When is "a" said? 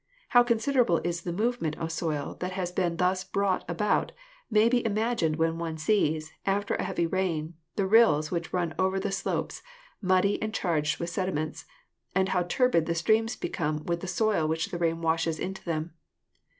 6.73-6.83